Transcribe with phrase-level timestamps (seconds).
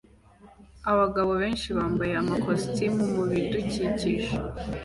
[0.91, 4.33] Abagabo benshi bambaye amakositimu mubidukikije